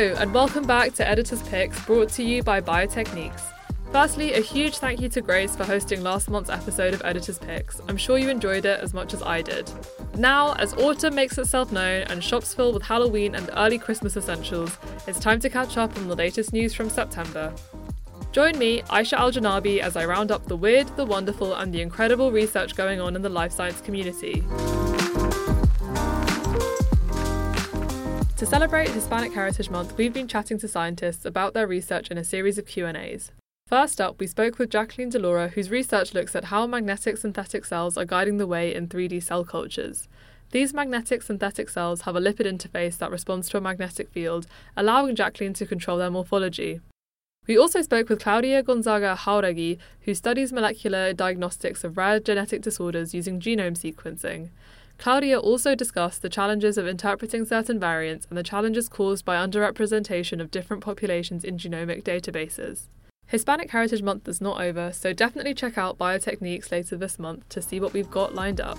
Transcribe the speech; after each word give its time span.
Hello, 0.00 0.14
and 0.14 0.32
welcome 0.32 0.66
back 0.66 0.94
to 0.94 1.06
Editor's 1.06 1.42
Picks 1.42 1.78
brought 1.84 2.08
to 2.12 2.22
you 2.22 2.42
by 2.42 2.58
Biotechniques. 2.58 3.42
Firstly, 3.92 4.32
a 4.32 4.40
huge 4.40 4.78
thank 4.78 4.98
you 4.98 5.10
to 5.10 5.20
Grace 5.20 5.54
for 5.54 5.64
hosting 5.64 6.02
last 6.02 6.30
month's 6.30 6.48
episode 6.48 6.94
of 6.94 7.02
Editor's 7.04 7.38
Picks. 7.38 7.82
I'm 7.86 7.98
sure 7.98 8.16
you 8.16 8.30
enjoyed 8.30 8.64
it 8.64 8.80
as 8.80 8.94
much 8.94 9.12
as 9.12 9.22
I 9.22 9.42
did. 9.42 9.70
Now, 10.16 10.54
as 10.54 10.72
autumn 10.72 11.14
makes 11.14 11.36
itself 11.36 11.70
known 11.70 12.04
and 12.04 12.24
shops 12.24 12.54
fill 12.54 12.72
with 12.72 12.82
Halloween 12.82 13.34
and 13.34 13.50
early 13.54 13.76
Christmas 13.78 14.16
essentials, 14.16 14.78
it's 15.06 15.20
time 15.20 15.38
to 15.40 15.50
catch 15.50 15.76
up 15.76 15.94
on 15.98 16.08
the 16.08 16.16
latest 16.16 16.54
news 16.54 16.72
from 16.72 16.88
September. 16.88 17.52
Join 18.32 18.58
me, 18.58 18.80
Aisha 18.84 19.18
Al 19.18 19.30
Janabi, 19.30 19.80
as 19.80 19.96
I 19.96 20.06
round 20.06 20.32
up 20.32 20.46
the 20.46 20.56
weird, 20.56 20.88
the 20.96 21.04
wonderful, 21.04 21.52
and 21.52 21.74
the 21.74 21.82
incredible 21.82 22.32
research 22.32 22.74
going 22.74 23.02
on 23.02 23.16
in 23.16 23.20
the 23.20 23.28
life 23.28 23.52
science 23.52 23.82
community. 23.82 24.46
To 28.40 28.46
celebrate 28.46 28.88
Hispanic 28.88 29.34
Heritage 29.34 29.68
Month, 29.68 29.98
we've 29.98 30.14
been 30.14 30.26
chatting 30.26 30.56
to 30.60 30.66
scientists 30.66 31.26
about 31.26 31.52
their 31.52 31.66
research 31.66 32.10
in 32.10 32.16
a 32.16 32.24
series 32.24 32.56
of 32.56 32.64
Q&As. 32.64 33.32
First 33.66 34.00
up, 34.00 34.18
we 34.18 34.26
spoke 34.26 34.58
with 34.58 34.70
Jacqueline 34.70 35.10
De 35.10 35.18
Lora, 35.18 35.48
whose 35.48 35.70
research 35.70 36.14
looks 36.14 36.34
at 36.34 36.44
how 36.44 36.66
magnetic 36.66 37.18
synthetic 37.18 37.66
cells 37.66 37.98
are 37.98 38.06
guiding 38.06 38.38
the 38.38 38.46
way 38.46 38.74
in 38.74 38.88
3D 38.88 39.22
cell 39.22 39.44
cultures. 39.44 40.08
These 40.52 40.72
magnetic 40.72 41.20
synthetic 41.20 41.68
cells 41.68 42.00
have 42.02 42.16
a 42.16 42.20
lipid 42.20 42.50
interface 42.50 42.96
that 42.96 43.10
responds 43.10 43.50
to 43.50 43.58
a 43.58 43.60
magnetic 43.60 44.08
field, 44.08 44.46
allowing 44.74 45.16
Jacqueline 45.16 45.52
to 45.52 45.66
control 45.66 45.98
their 45.98 46.10
morphology. 46.10 46.80
We 47.46 47.58
also 47.58 47.82
spoke 47.82 48.08
with 48.08 48.22
Claudia 48.22 48.62
Gonzaga 48.62 49.16
Jauregui, 49.16 49.76
who 50.00 50.14
studies 50.14 50.50
molecular 50.50 51.12
diagnostics 51.12 51.84
of 51.84 51.98
rare 51.98 52.20
genetic 52.20 52.62
disorders 52.62 53.12
using 53.12 53.38
genome 53.38 53.76
sequencing. 53.76 54.48
Claudia 55.00 55.40
also 55.40 55.74
discussed 55.74 56.20
the 56.20 56.28
challenges 56.28 56.76
of 56.76 56.86
interpreting 56.86 57.46
certain 57.46 57.80
variants 57.80 58.26
and 58.28 58.36
the 58.36 58.42
challenges 58.42 58.86
caused 58.86 59.24
by 59.24 59.34
underrepresentation 59.34 60.42
of 60.42 60.50
different 60.50 60.84
populations 60.84 61.42
in 61.42 61.56
genomic 61.56 62.02
databases. 62.02 62.88
Hispanic 63.26 63.70
Heritage 63.70 64.02
Month 64.02 64.28
is 64.28 64.42
not 64.42 64.60
over, 64.60 64.92
so 64.92 65.14
definitely 65.14 65.54
check 65.54 65.78
out 65.78 65.96
Biotechniques 65.96 66.70
later 66.70 66.98
this 66.98 67.18
month 67.18 67.48
to 67.48 67.62
see 67.62 67.80
what 67.80 67.94
we've 67.94 68.10
got 68.10 68.34
lined 68.34 68.60
up. 68.60 68.76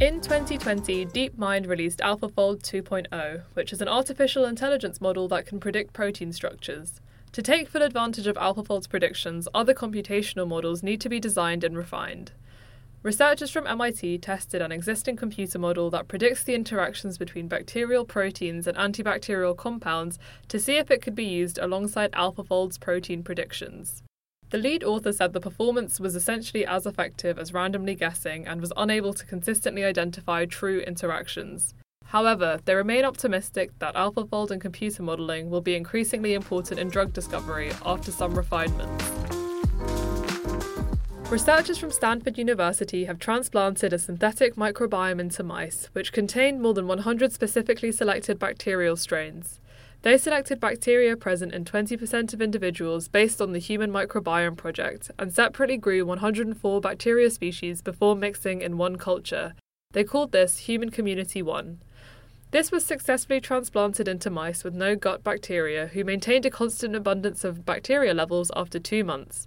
In 0.00 0.20
2020, 0.20 1.06
DeepMind 1.06 1.68
released 1.68 2.00
AlphaFold 2.00 2.62
2.0, 2.62 3.42
which 3.54 3.72
is 3.72 3.80
an 3.80 3.88
artificial 3.88 4.44
intelligence 4.44 5.00
model 5.00 5.28
that 5.28 5.46
can 5.46 5.60
predict 5.60 5.92
protein 5.92 6.32
structures. 6.32 7.00
To 7.32 7.42
take 7.42 7.68
full 7.68 7.82
advantage 7.82 8.26
of 8.26 8.36
AlphaFold's 8.36 8.86
predictions, 8.86 9.46
other 9.54 9.74
computational 9.74 10.48
models 10.48 10.82
need 10.82 11.00
to 11.02 11.08
be 11.08 11.20
designed 11.20 11.62
and 11.62 11.76
refined. 11.76 12.32
Researchers 13.04 13.50
from 13.50 13.66
MIT 13.66 14.18
tested 14.18 14.60
an 14.60 14.72
existing 14.72 15.16
computer 15.16 15.58
model 15.58 15.88
that 15.90 16.08
predicts 16.08 16.42
the 16.42 16.54
interactions 16.54 17.16
between 17.16 17.46
bacterial 17.46 18.04
proteins 18.04 18.66
and 18.66 18.76
antibacterial 18.76 19.56
compounds 19.56 20.18
to 20.48 20.58
see 20.58 20.78
if 20.78 20.90
it 20.90 21.00
could 21.00 21.14
be 21.14 21.24
used 21.24 21.58
alongside 21.58 22.10
AlphaFold's 22.12 22.76
protein 22.76 23.22
predictions. 23.22 24.02
The 24.50 24.58
lead 24.58 24.82
author 24.82 25.12
said 25.12 25.32
the 25.32 25.40
performance 25.40 26.00
was 26.00 26.16
essentially 26.16 26.66
as 26.66 26.86
effective 26.86 27.38
as 27.38 27.52
randomly 27.52 27.94
guessing 27.94 28.46
and 28.48 28.60
was 28.60 28.72
unable 28.76 29.12
to 29.12 29.26
consistently 29.26 29.84
identify 29.84 30.44
true 30.46 30.80
interactions. 30.80 31.74
However, 32.08 32.58
they 32.64 32.74
remain 32.74 33.04
optimistic 33.04 33.70
that 33.80 33.94
AlphaFold 33.94 34.50
and 34.50 34.62
computer 34.62 35.02
modelling 35.02 35.50
will 35.50 35.60
be 35.60 35.74
increasingly 35.74 36.32
important 36.32 36.80
in 36.80 36.88
drug 36.88 37.12
discovery 37.12 37.70
after 37.84 38.10
some 38.10 38.34
refinements. 38.34 39.04
Researchers 41.30 41.76
from 41.76 41.90
Stanford 41.90 42.38
University 42.38 43.04
have 43.04 43.18
transplanted 43.18 43.92
a 43.92 43.98
synthetic 43.98 44.56
microbiome 44.56 45.20
into 45.20 45.42
mice, 45.42 45.90
which 45.92 46.10
contained 46.10 46.62
more 46.62 46.72
than 46.72 46.86
100 46.86 47.30
specifically 47.30 47.92
selected 47.92 48.38
bacterial 48.38 48.96
strains. 48.96 49.60
They 50.00 50.16
selected 50.16 50.60
bacteria 50.60 51.14
present 51.14 51.52
in 51.52 51.66
20% 51.66 52.32
of 52.32 52.40
individuals 52.40 53.08
based 53.08 53.42
on 53.42 53.52
the 53.52 53.58
Human 53.58 53.90
Microbiome 53.90 54.56
Project 54.56 55.10
and 55.18 55.30
separately 55.30 55.76
grew 55.76 56.06
104 56.06 56.80
bacteria 56.80 57.28
species 57.28 57.82
before 57.82 58.16
mixing 58.16 58.62
in 58.62 58.78
one 58.78 58.96
culture. 58.96 59.52
They 59.92 60.04
called 60.04 60.32
this 60.32 60.58
Human 60.60 60.90
Community 60.90 61.42
1. 61.42 61.80
This 62.50 62.72
was 62.72 62.82
successfully 62.82 63.42
transplanted 63.42 64.08
into 64.08 64.30
mice 64.30 64.64
with 64.64 64.74
no 64.74 64.96
gut 64.96 65.22
bacteria 65.22 65.88
who 65.88 66.02
maintained 66.02 66.46
a 66.46 66.50
constant 66.50 66.96
abundance 66.96 67.44
of 67.44 67.66
bacteria 67.66 68.14
levels 68.14 68.50
after 68.56 68.78
two 68.78 69.04
months. 69.04 69.46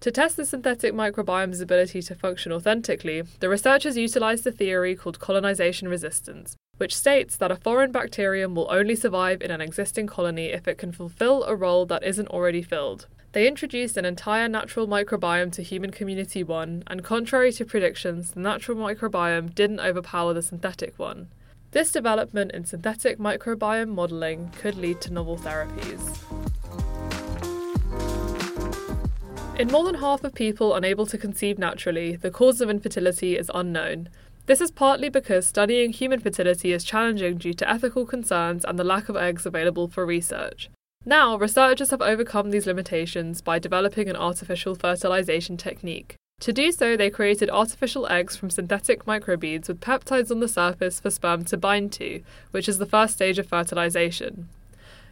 To 0.00 0.10
test 0.10 0.36
the 0.36 0.44
synthetic 0.44 0.92
microbiome's 0.92 1.60
ability 1.60 2.02
to 2.02 2.16
function 2.16 2.50
authentically, 2.50 3.22
the 3.38 3.48
researchers 3.48 3.96
utilized 3.96 4.44
a 4.44 4.50
theory 4.50 4.96
called 4.96 5.20
colonization 5.20 5.86
resistance, 5.86 6.56
which 6.78 6.96
states 6.96 7.36
that 7.36 7.52
a 7.52 7.56
foreign 7.56 7.92
bacterium 7.92 8.56
will 8.56 8.66
only 8.72 8.96
survive 8.96 9.40
in 9.40 9.52
an 9.52 9.60
existing 9.60 10.08
colony 10.08 10.46
if 10.46 10.66
it 10.66 10.78
can 10.78 10.90
fulfill 10.90 11.44
a 11.44 11.54
role 11.54 11.86
that 11.86 12.02
isn't 12.02 12.26
already 12.26 12.62
filled. 12.62 13.06
They 13.30 13.46
introduced 13.46 13.96
an 13.96 14.04
entire 14.04 14.48
natural 14.48 14.88
microbiome 14.88 15.52
to 15.52 15.62
Human 15.62 15.92
Community 15.92 16.42
1, 16.42 16.82
and 16.88 17.04
contrary 17.04 17.52
to 17.52 17.64
predictions, 17.64 18.32
the 18.32 18.40
natural 18.40 18.76
microbiome 18.76 19.54
didn't 19.54 19.78
overpower 19.78 20.34
the 20.34 20.42
synthetic 20.42 20.98
one. 20.98 21.28
This 21.72 21.90
development 21.90 22.52
in 22.52 22.66
synthetic 22.66 23.18
microbiome 23.18 23.94
modelling 23.94 24.50
could 24.60 24.76
lead 24.76 25.00
to 25.00 25.12
novel 25.12 25.38
therapies. 25.38 26.18
In 29.58 29.68
more 29.68 29.82
than 29.84 29.94
half 29.94 30.22
of 30.22 30.34
people 30.34 30.74
unable 30.74 31.06
to 31.06 31.16
conceive 31.16 31.58
naturally, 31.58 32.14
the 32.14 32.30
cause 32.30 32.60
of 32.60 32.68
infertility 32.68 33.38
is 33.38 33.50
unknown. 33.54 34.10
This 34.44 34.60
is 34.60 34.70
partly 34.70 35.08
because 35.08 35.46
studying 35.46 35.94
human 35.94 36.20
fertility 36.20 36.72
is 36.74 36.84
challenging 36.84 37.38
due 37.38 37.54
to 37.54 37.70
ethical 37.70 38.04
concerns 38.04 38.66
and 38.66 38.78
the 38.78 38.84
lack 38.84 39.08
of 39.08 39.16
eggs 39.16 39.46
available 39.46 39.88
for 39.88 40.04
research. 40.04 40.68
Now, 41.06 41.38
researchers 41.38 41.90
have 41.90 42.02
overcome 42.02 42.50
these 42.50 42.66
limitations 42.66 43.40
by 43.40 43.58
developing 43.58 44.10
an 44.10 44.16
artificial 44.16 44.74
fertilization 44.74 45.56
technique. 45.56 46.16
To 46.42 46.52
do 46.52 46.72
so, 46.72 46.96
they 46.96 47.08
created 47.08 47.50
artificial 47.50 48.08
eggs 48.08 48.36
from 48.36 48.50
synthetic 48.50 49.04
microbeads 49.04 49.68
with 49.68 49.80
peptides 49.80 50.28
on 50.28 50.40
the 50.40 50.48
surface 50.48 50.98
for 50.98 51.08
sperm 51.08 51.44
to 51.44 51.56
bind 51.56 51.92
to, 51.92 52.20
which 52.50 52.68
is 52.68 52.78
the 52.78 52.86
first 52.86 53.14
stage 53.14 53.38
of 53.38 53.46
fertilization. 53.46 54.48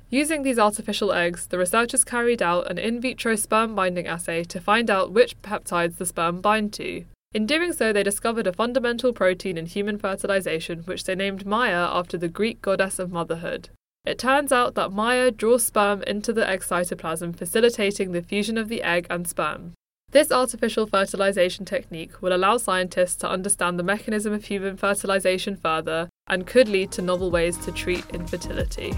Using 0.09 0.43
these 0.43 0.59
artificial 0.59 1.13
eggs, 1.13 1.47
the 1.47 1.57
researchers 1.57 2.03
carried 2.03 2.43
out 2.43 2.69
an 2.69 2.79
in 2.79 3.01
vitro 3.01 3.37
sperm 3.37 3.77
binding 3.77 4.09
assay 4.09 4.43
to 4.43 4.61
find 4.61 4.91
out 4.91 5.13
which 5.13 5.41
peptides 5.41 5.99
the 5.99 6.05
sperm 6.07 6.41
bind 6.41 6.73
to. 6.73 7.05
In 7.33 7.47
doing 7.47 7.73
so, 7.73 7.93
they 7.93 8.03
discovered 8.03 8.49
a 8.49 8.53
fundamental 8.53 9.13
protein 9.13 9.57
in 9.57 9.67
human 9.67 9.99
fertilization, 9.99 10.81
which 10.81 11.05
they 11.05 11.15
named 11.15 11.47
MAIA 11.47 11.95
after 11.95 12.19
the 12.19 12.29
Greek 12.29 12.61
goddess 12.61 12.99
of 12.99 13.13
motherhood. 13.13 13.69
It 14.05 14.19
turns 14.19 14.51
out 14.51 14.75
that 14.75 14.91
MAIA 14.91 15.37
draws 15.37 15.65
sperm 15.65 16.03
into 16.03 16.33
the 16.33 16.49
egg 16.51 16.63
cytoplasm, 16.63 17.37
facilitating 17.37 18.11
the 18.11 18.21
fusion 18.21 18.59
of 18.59 18.69
the 18.69 18.83
egg 18.83 19.07
and 19.09 19.29
sperm. 19.29 19.75
This 20.13 20.33
artificial 20.33 20.87
fertilization 20.89 21.65
technique 21.65 22.21
will 22.21 22.35
allow 22.35 22.57
scientists 22.57 23.15
to 23.17 23.31
understand 23.31 23.79
the 23.79 23.85
mechanism 23.85 24.33
of 24.33 24.45
human 24.45 24.77
fertilization 24.77 25.55
further 25.55 26.09
and 26.27 26.49
could 26.49 26.69
lead 26.69 26.91
to 26.93 27.03
novel 27.03 27.31
ways 27.31 27.57
to 27.59 27.71
treat 27.71 28.05
infertility. 28.11 28.93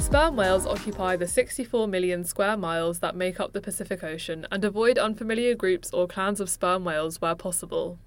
Sperm 0.00 0.36
whales 0.36 0.66
occupy 0.66 1.16
the 1.16 1.26
64 1.26 1.86
million 1.86 2.24
square 2.24 2.56
miles 2.56 3.00
that 3.00 3.14
make 3.14 3.38
up 3.38 3.52
the 3.52 3.60
Pacific 3.60 4.02
Ocean 4.02 4.46
and 4.50 4.64
avoid 4.64 4.96
unfamiliar 4.96 5.54
groups 5.54 5.90
or 5.92 6.06
clans 6.06 6.40
of 6.40 6.48
sperm 6.48 6.82
whales 6.82 7.20
where 7.20 7.34
possible. 7.34 7.98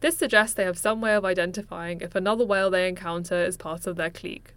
This 0.00 0.18
suggests 0.18 0.54
they 0.54 0.64
have 0.64 0.76
some 0.76 1.00
way 1.00 1.14
of 1.14 1.24
identifying 1.24 2.02
if 2.02 2.14
another 2.14 2.44
whale 2.44 2.68
they 2.68 2.88
encounter 2.88 3.42
is 3.42 3.56
part 3.56 3.86
of 3.86 3.96
their 3.96 4.10
clique. 4.10 4.52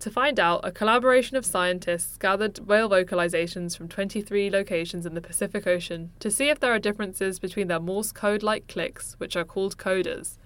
To 0.00 0.10
find 0.10 0.38
out, 0.38 0.60
a 0.62 0.72
collaboration 0.72 1.36
of 1.36 1.46
scientists 1.46 2.16
gathered 2.18 2.58
whale 2.58 2.90
vocalizations 2.90 3.76
from 3.76 3.88
23 3.88 4.50
locations 4.50 5.06
in 5.06 5.14
the 5.14 5.20
Pacific 5.20 5.66
Ocean 5.66 6.10
to 6.20 6.30
see 6.30 6.48
if 6.48 6.60
there 6.60 6.74
are 6.74 6.78
differences 6.78 7.38
between 7.38 7.68
their 7.68 7.80
Morse 7.80 8.12
code 8.12 8.42
like 8.42 8.68
clicks, 8.68 9.14
which 9.18 9.36
are 9.36 9.44
called 9.44 9.78
codas, 9.78 10.36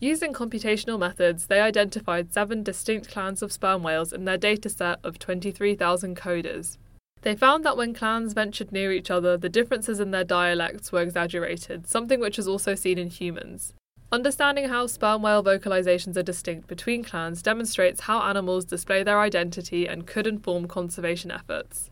Using 0.00 0.32
computational 0.32 0.98
methods, 0.98 1.46
they 1.46 1.60
identified 1.60 2.32
seven 2.32 2.62
distinct 2.62 3.10
clans 3.10 3.42
of 3.42 3.50
sperm 3.50 3.82
whales 3.82 4.12
in 4.12 4.26
their 4.26 4.38
dataset 4.38 4.98
of 5.02 5.18
23,000 5.18 6.16
codas. 6.16 6.78
They 7.22 7.34
found 7.34 7.64
that 7.64 7.76
when 7.76 7.94
clans 7.94 8.32
ventured 8.32 8.70
near 8.70 8.92
each 8.92 9.10
other, 9.10 9.36
the 9.36 9.48
differences 9.48 9.98
in 9.98 10.12
their 10.12 10.22
dialects 10.22 10.92
were 10.92 11.02
exaggerated, 11.02 11.88
something 11.88 12.20
which 12.20 12.38
is 12.38 12.46
also 12.46 12.76
seen 12.76 12.96
in 12.96 13.10
humans. 13.10 13.74
Understanding 14.10 14.70
how 14.70 14.86
sperm 14.86 15.20
whale 15.20 15.44
vocalizations 15.44 16.16
are 16.16 16.22
distinct 16.22 16.66
between 16.66 17.04
clans 17.04 17.42
demonstrates 17.42 18.00
how 18.00 18.22
animals 18.22 18.64
display 18.64 19.02
their 19.02 19.20
identity 19.20 19.86
and 19.86 20.06
could 20.06 20.26
inform 20.26 20.66
conservation 20.66 21.30
efforts. 21.30 21.90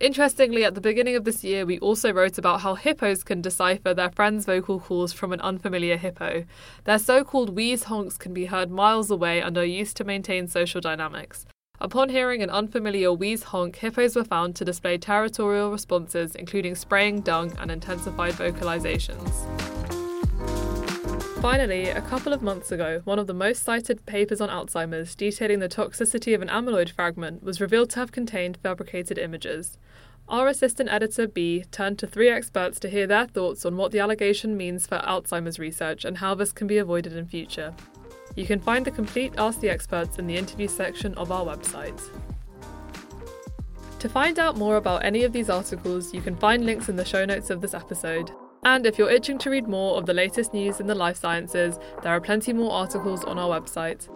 Interestingly, 0.00 0.64
at 0.64 0.74
the 0.74 0.80
beginning 0.80 1.14
of 1.14 1.24
this 1.24 1.44
year, 1.44 1.64
we 1.64 1.78
also 1.78 2.12
wrote 2.12 2.36
about 2.36 2.62
how 2.62 2.74
hippos 2.74 3.22
can 3.22 3.42
decipher 3.42 3.94
their 3.94 4.10
friends' 4.10 4.46
vocal 4.46 4.80
calls 4.80 5.12
from 5.12 5.32
an 5.32 5.40
unfamiliar 5.42 5.96
hippo. 5.96 6.46
Their 6.82 6.98
so 6.98 7.22
called 7.22 7.50
wheeze 7.50 7.84
honks 7.84 8.16
can 8.16 8.34
be 8.34 8.46
heard 8.46 8.70
miles 8.70 9.10
away 9.10 9.40
and 9.40 9.56
are 9.56 9.64
used 9.64 9.96
to 9.98 10.04
maintain 10.04 10.48
social 10.48 10.80
dynamics. 10.80 11.46
Upon 11.80 12.08
hearing 12.08 12.42
an 12.42 12.50
unfamiliar 12.50 13.12
wheeze 13.12 13.44
honk, 13.44 13.76
hippos 13.76 14.16
were 14.16 14.24
found 14.24 14.56
to 14.56 14.64
display 14.64 14.98
territorial 14.98 15.70
responses, 15.70 16.34
including 16.34 16.74
spraying 16.74 17.20
dung 17.20 17.52
and 17.58 17.70
intensified 17.70 18.32
vocalizations. 18.32 19.99
Finally, 21.40 21.88
a 21.88 22.02
couple 22.02 22.34
of 22.34 22.42
months 22.42 22.70
ago, 22.70 23.00
one 23.04 23.18
of 23.18 23.26
the 23.26 23.32
most 23.32 23.62
cited 23.62 24.04
papers 24.04 24.42
on 24.42 24.50
Alzheimer's 24.50 25.14
detailing 25.14 25.60
the 25.60 25.70
toxicity 25.70 26.34
of 26.34 26.42
an 26.42 26.48
amyloid 26.48 26.90
fragment 26.90 27.42
was 27.42 27.62
revealed 27.62 27.88
to 27.88 27.98
have 27.98 28.12
contained 28.12 28.58
fabricated 28.62 29.16
images. 29.16 29.78
Our 30.28 30.48
assistant 30.48 30.90
editor 30.90 31.26
B 31.26 31.64
turned 31.70 31.98
to 32.00 32.06
three 32.06 32.28
experts 32.28 32.78
to 32.80 32.90
hear 32.90 33.06
their 33.06 33.26
thoughts 33.26 33.64
on 33.64 33.78
what 33.78 33.90
the 33.90 34.00
allegation 34.00 34.54
means 34.54 34.86
for 34.86 34.98
Alzheimer's 34.98 35.58
research 35.58 36.04
and 36.04 36.18
how 36.18 36.34
this 36.34 36.52
can 36.52 36.66
be 36.66 36.76
avoided 36.76 37.14
in 37.14 37.24
future. 37.24 37.74
You 38.36 38.44
can 38.44 38.60
find 38.60 38.84
the 38.84 38.90
complete 38.90 39.32
Ask 39.38 39.60
the 39.60 39.70
Experts 39.70 40.18
in 40.18 40.26
the 40.26 40.36
interview 40.36 40.68
section 40.68 41.14
of 41.14 41.32
our 41.32 41.46
website. 41.46 42.02
To 43.98 44.08
find 44.10 44.38
out 44.38 44.58
more 44.58 44.76
about 44.76 45.06
any 45.06 45.24
of 45.24 45.32
these 45.32 45.48
articles, 45.48 46.12
you 46.12 46.20
can 46.20 46.36
find 46.36 46.66
links 46.66 46.90
in 46.90 46.96
the 46.96 47.04
show 47.06 47.24
notes 47.24 47.48
of 47.48 47.62
this 47.62 47.72
episode. 47.72 48.30
And 48.64 48.84
if 48.86 48.98
you're 48.98 49.10
itching 49.10 49.38
to 49.38 49.50
read 49.50 49.68
more 49.68 49.96
of 49.96 50.06
the 50.06 50.14
latest 50.14 50.52
news 50.52 50.80
in 50.80 50.86
the 50.86 50.94
life 50.94 51.16
sciences, 51.16 51.78
there 52.02 52.12
are 52.12 52.20
plenty 52.20 52.52
more 52.52 52.72
articles 52.72 53.24
on 53.24 53.38
our 53.38 53.60
website. 53.60 54.08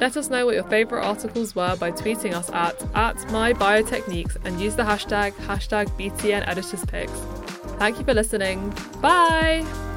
Let 0.00 0.16
us 0.16 0.30
know 0.30 0.46
what 0.46 0.54
your 0.54 0.64
favourite 0.64 1.04
articles 1.04 1.54
were 1.54 1.76
by 1.76 1.92
tweeting 1.92 2.32
us 2.32 2.50
at, 2.50 2.80
at 2.94 3.16
mybiotechniques 3.28 4.36
and 4.44 4.60
use 4.60 4.76
the 4.76 4.82
hashtag 4.82 5.32
hashtag 5.32 5.86
BTN 5.98 6.46
Editors 6.46 6.84
Picks. 6.84 7.20
Thank 7.78 7.98
you 7.98 8.04
for 8.04 8.14
listening. 8.14 8.72
Bye! 9.00 9.87